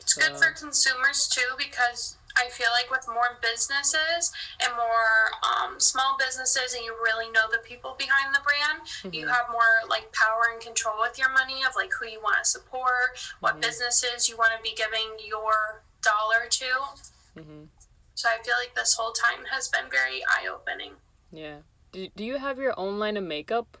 [0.00, 0.20] It's so.
[0.20, 6.16] good for consumers too because I feel like with more businesses and more um, small
[6.18, 9.14] businesses, and you really know the people behind the brand, mm-hmm.
[9.14, 12.38] you have more like power and control with your money of like who you want
[12.42, 13.60] to support, what mm-hmm.
[13.62, 17.40] businesses you want to be giving your dollar to.
[17.40, 17.64] Mm-hmm.
[18.18, 20.94] So I feel like this whole time has been very eye opening.
[21.30, 21.58] Yeah.
[21.92, 23.78] Do, do you have your own line of makeup?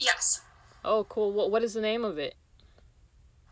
[0.00, 0.40] Yes.
[0.84, 1.30] Oh, cool.
[1.30, 2.34] What What is the name of it?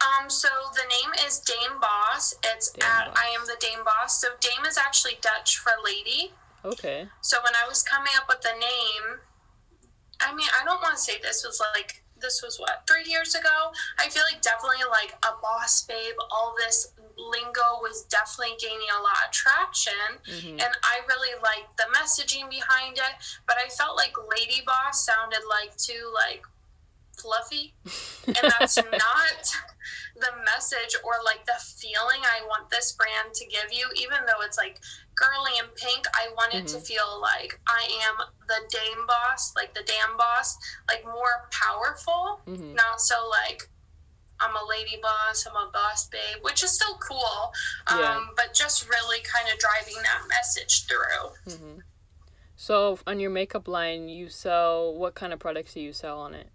[0.02, 2.34] Um, so the name is Dame Boss.
[2.42, 3.16] It's Dame at Boss.
[3.16, 4.20] I am the Dame Boss.
[4.20, 6.32] So Dame is actually Dutch for lady.
[6.64, 7.06] Okay.
[7.20, 9.20] So when I was coming up with the name,
[10.20, 13.34] I mean, I don't want to say this was like this was what three years
[13.34, 13.72] ago.
[13.98, 16.14] I feel like definitely like a boss babe.
[16.30, 20.60] All this lingo was definitely gaining a lot of traction, mm-hmm.
[20.60, 23.14] and I really liked the messaging behind it.
[23.46, 26.42] But I felt like lady boss sounded like too like
[27.18, 27.74] fluffy,
[28.26, 29.42] and that's not
[30.16, 33.86] the message or like the feeling I want this brand to give you.
[33.96, 34.80] Even though it's like
[35.14, 36.78] girly and pink, I want it mm-hmm.
[36.78, 40.56] to feel like I am the dame boss, like the damn boss,
[40.88, 42.74] like more powerful, mm-hmm.
[42.74, 43.68] not so like
[44.40, 47.52] I'm a lady boss, I'm a boss babe, which is still cool,
[47.88, 48.20] um, yeah.
[48.36, 51.54] but just really kind of driving that message through.
[51.54, 51.78] Mm-hmm.
[52.56, 56.34] So, on your makeup line, you sell what kind of products do you sell on
[56.34, 56.48] it?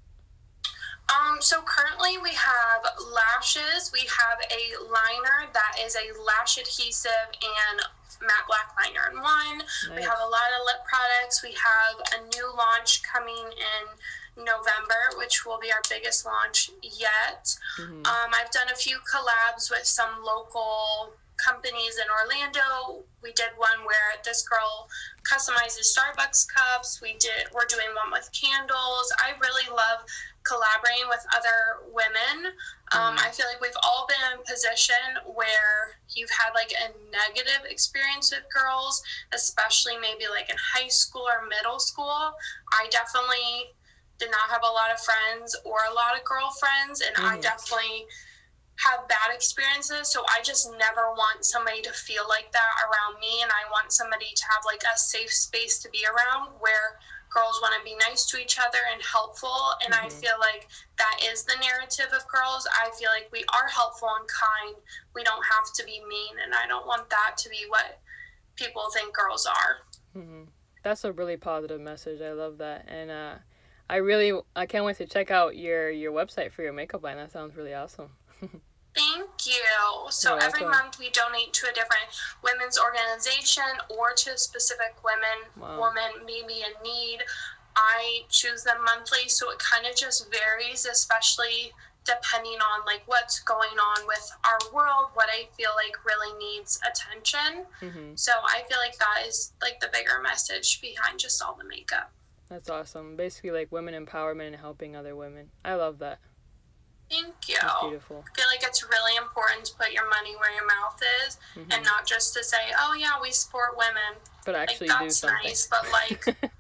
[1.12, 3.92] Um, so currently we have lashes.
[3.92, 7.82] We have a liner that is a lash adhesive and
[8.22, 9.58] matte black liner in one.
[9.60, 9.96] Nice.
[9.96, 11.44] We have a lot of lip products.
[11.44, 17.56] We have a new launch coming in November, which will be our biggest launch yet.
[17.80, 18.06] Mm-hmm.
[18.06, 23.04] Um, I've done a few collabs with some local companies in Orlando.
[23.24, 24.90] We did one where this girl
[25.24, 27.02] customizes Starbucks cups.
[27.02, 29.14] We did we're doing one with candles.
[29.20, 30.06] I really love
[30.44, 32.54] collaborating with other women.
[32.92, 33.28] Um, mm-hmm.
[33.28, 37.70] I feel like we've all been in a position where you've had like a negative
[37.70, 39.04] experience with girls,
[39.34, 42.34] especially maybe like in high school or middle school.
[42.74, 43.74] I definitely
[44.18, 47.38] did not have a lot of friends or a lot of girlfriends, and mm-hmm.
[47.38, 48.06] I definitely
[48.84, 50.12] have bad experiences.
[50.12, 53.92] So I just never want somebody to feel like that around me, and I want
[53.92, 56.98] somebody to have like a safe space to be around where
[57.32, 60.06] girls want to be nice to each other and helpful and mm-hmm.
[60.06, 60.68] i feel like
[60.98, 64.76] that is the narrative of girls i feel like we are helpful and kind
[65.16, 68.00] we don't have to be mean and i don't want that to be what
[68.56, 70.44] people think girls are mm-hmm.
[70.84, 73.36] that's a really positive message i love that and uh,
[73.90, 77.16] i really i can't wait to check out your your website for your makeup line
[77.16, 78.10] that sounds really awesome
[78.94, 80.10] Thank you.
[80.10, 80.84] So You're every welcome.
[80.84, 82.08] month we donate to a different
[82.44, 85.80] women's organization or to a specific women wow.
[85.80, 87.20] woman maybe in need.
[87.76, 91.72] I choose them monthly, so it kind of just varies, especially
[92.04, 96.80] depending on like what's going on with our world, what I feel like really needs
[96.90, 97.66] attention.
[97.82, 98.16] Mm-hmm.
[98.16, 102.12] So I feel like that is like the bigger message behind just all the makeup.
[102.50, 103.16] That's awesome.
[103.16, 105.52] Basically, like women empowerment and helping other women.
[105.64, 106.20] I love that.
[107.12, 107.58] Thank you.
[107.62, 108.24] That's beautiful.
[108.24, 110.98] I feel like it's really important to put your money where your mouth
[111.28, 111.70] is mm-hmm.
[111.72, 114.16] and not just to say, oh, yeah, we support women.
[114.46, 115.44] But actually like, that's do something.
[115.44, 116.24] nice, but like,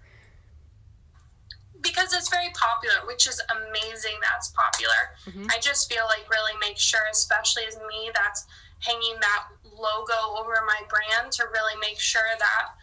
[1.81, 5.15] because it's very popular, which is amazing that's popular.
[5.25, 5.47] Mm-hmm.
[5.51, 8.45] I just feel like really make sure, especially as me, that's
[8.79, 12.75] hanging that logo over my brand to really make sure that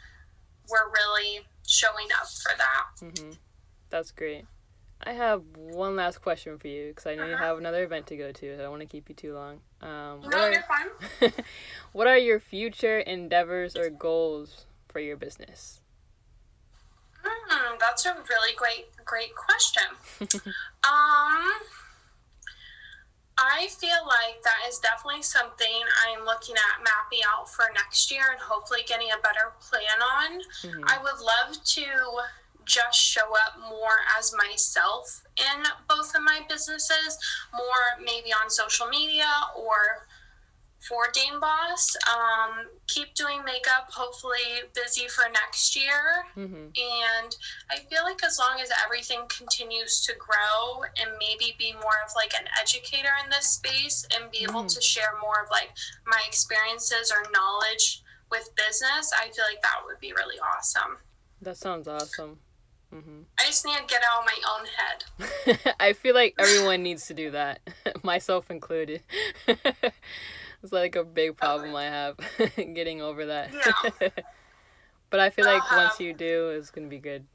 [0.71, 2.87] we're really showing up for that.
[3.03, 3.33] Mm-hmm.
[3.91, 4.47] That's great.
[5.03, 7.31] I have one last question for you because I know uh-huh.
[7.31, 8.55] you have another event to go to.
[8.57, 9.61] So I don't want to keep you too long.
[9.81, 11.33] Um, no, are, you're fine.
[11.93, 15.81] what are your future endeavors or goals for your business?
[17.25, 19.83] Mm, that's a really great, great question.
[20.45, 21.53] um,
[23.39, 28.25] I feel like that is definitely something I'm looking at mapping out for next year
[28.33, 30.41] and hopefully getting a better plan on.
[30.63, 30.85] Mm-hmm.
[30.87, 31.87] I would love to
[32.69, 37.19] just show up more as myself in both of my businesses,
[37.53, 40.07] more maybe on social media or
[40.87, 41.97] for Dame Boss.
[42.09, 46.25] Um, keep doing makeup, hopefully busy for next year.
[46.37, 46.55] Mm-hmm.
[46.55, 47.37] And
[47.71, 52.13] I feel like as long as everything continues to grow and maybe be more of
[52.15, 54.75] like an educator in this space and be able mm.
[54.75, 55.71] to share more of like
[56.07, 60.99] my experiences or knowledge with business, I feel like that would be really awesome.
[61.43, 62.39] That sounds awesome.
[62.95, 63.21] Mm-hmm.
[63.39, 65.75] I just need to get out of my own head.
[65.81, 67.61] I feel like everyone needs to do that,
[68.03, 69.03] myself included.
[69.47, 71.77] it's like a big problem.
[71.77, 72.17] I have
[72.57, 73.53] getting over that.
[73.53, 74.09] Yeah.
[75.11, 77.27] but I feel like uh, once you do, it's gonna be good.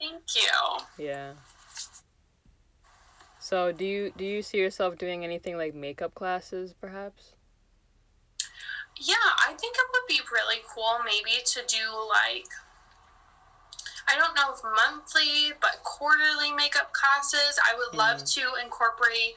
[0.00, 1.04] thank you.
[1.04, 1.32] Yeah.
[3.38, 7.34] So do you do you see yourself doing anything like makeup classes, perhaps?
[9.00, 9.14] Yeah,
[9.46, 12.48] I think it would be really cool maybe to do like
[14.08, 17.58] I don't know if monthly, but quarterly makeup classes.
[17.60, 18.34] I would love mm.
[18.34, 19.36] to incorporate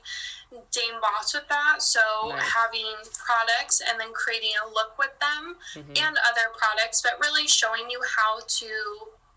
[0.72, 1.82] Dame Boss with that.
[1.82, 2.42] So nice.
[2.42, 5.92] having products and then creating a look with them mm-hmm.
[5.92, 8.72] and other products, but really showing you how to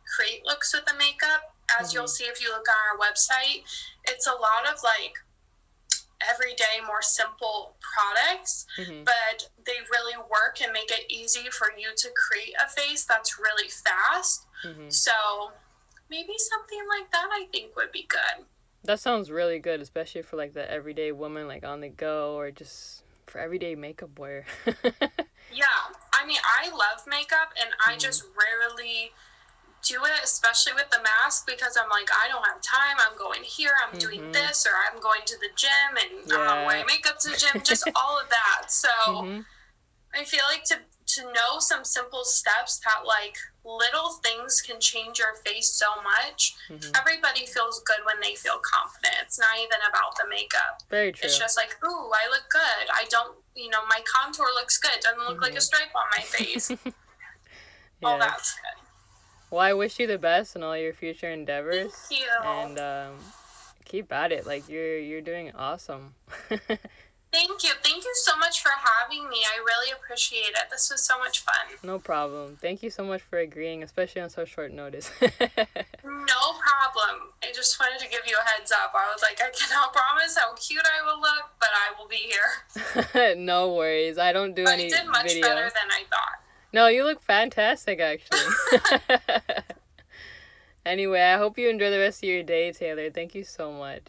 [0.05, 1.55] create looks with the makeup.
[1.81, 1.99] As mm-hmm.
[1.99, 3.65] you'll see if you look on our website,
[4.05, 5.19] it's a lot of like
[6.31, 9.05] everyday, more simple products, mm-hmm.
[9.05, 13.39] but they really work and make it easy for you to create a face that's
[13.39, 14.47] really fast.
[14.65, 14.89] Mm-hmm.
[14.89, 15.13] So
[16.11, 18.47] maybe something like that I think would be good.
[18.85, 22.51] That sounds really good, especially for like the everyday woman, like on the go, or
[22.51, 24.45] just for everyday makeup wear.
[24.67, 25.65] yeah,
[26.13, 27.99] I mean, I love makeup, and I mm.
[27.99, 29.13] just rarely
[29.87, 32.97] do it, especially with the mask, because I'm like, I don't have time.
[32.99, 34.07] I'm going here, I'm mm-hmm.
[34.07, 36.37] doing this, or I'm going to the gym and yeah.
[36.37, 38.71] I'm wearing makeup to the gym, just all of that.
[38.71, 39.41] So mm-hmm.
[40.15, 45.19] I feel like to to know some simple steps that like little things can change
[45.19, 46.55] your face so much.
[46.71, 46.93] Mm-hmm.
[46.97, 49.17] Everybody feels good when they feel confident.
[49.23, 50.83] It's not even about the makeup.
[50.91, 51.23] Very true.
[51.25, 52.87] It's just like, ooh, I look good.
[52.93, 54.99] I don't, you know, my contour looks good.
[55.01, 55.61] Doesn't look like a mm-hmm.
[55.61, 56.71] stripe on my face.
[56.85, 58.09] yeah.
[58.09, 58.84] All that's good.
[59.51, 61.93] Well, I wish you the best in all your future endeavors.
[61.93, 62.29] Thank you.
[62.45, 63.13] And um,
[63.85, 64.47] keep at it.
[64.47, 66.15] Like you're you're doing awesome.
[67.35, 67.71] Thank you.
[67.83, 68.71] Thank you so much for
[69.01, 69.39] having me.
[69.39, 70.71] I really appreciate it.
[70.71, 71.67] This was so much fun.
[71.83, 72.57] No problem.
[72.61, 75.11] Thank you so much for agreeing, especially on so short notice.
[75.21, 77.33] no problem.
[77.43, 78.93] I just wanted to give you a heads up.
[78.95, 82.31] I was like, I cannot promise how cute I will look, but I will be
[83.15, 83.35] here.
[83.37, 84.17] no worries.
[84.17, 85.43] I don't do but any I did much video.
[85.43, 86.39] better than I thought.
[86.75, 88.53] No, you look fantastic, actually.
[90.85, 93.11] anyway, I hope you enjoy the rest of your day, Taylor.
[93.11, 94.09] Thank you so much.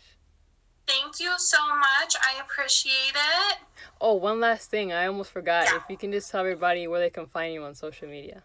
[0.88, 2.16] Thank you so much.
[2.24, 3.58] I appreciate it.
[4.02, 4.92] Oh, one last thing.
[4.92, 5.68] I almost forgot.
[5.68, 5.76] Yeah.
[5.76, 8.42] If you can just tell everybody where they can find you on social media.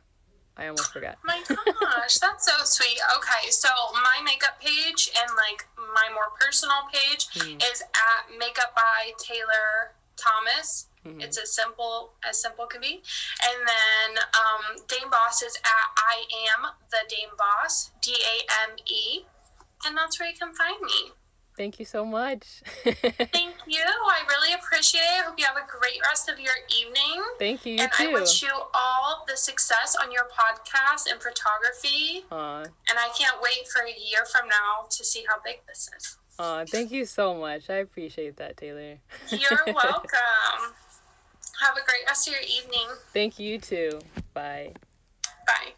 [0.55, 1.17] I almost forgot.
[1.25, 3.01] my gosh, that's so sweet.
[3.17, 7.57] Okay, so my makeup page and like my more personal page mm-hmm.
[7.73, 10.89] is at Makeup by Taylor Thomas.
[11.07, 11.21] Mm-hmm.
[11.21, 13.03] It's as simple as simple can be.
[13.45, 16.25] And then um, Dame Boss is at I
[16.57, 19.25] am the Dame Boss, D A M E.
[19.87, 21.13] And that's where you can find me.
[21.57, 22.63] Thank you so much.
[22.85, 23.85] Thank you.
[23.85, 25.21] I really appreciate it.
[25.21, 27.23] I hope you have a great rest of your evening.
[27.39, 27.75] Thank you.
[27.75, 28.09] you and too.
[28.09, 32.25] I wish you all the success on your podcast and photography.
[32.33, 32.65] Aww.
[32.65, 36.17] And I can't wait for a year from now to see how big this is.
[36.39, 37.69] Aw, thank you so much.
[37.69, 38.97] I appreciate that, Taylor.
[39.29, 40.73] You're welcome.
[41.61, 42.89] Have a great rest of your evening.
[43.13, 44.01] Thank you too.
[44.33, 44.73] Bye.
[45.47, 45.75] Bye.